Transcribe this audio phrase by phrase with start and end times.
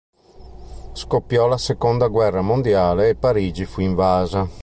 [0.93, 4.49] Scoppiò la seconda guerra mondiale e Parigi fu invasa.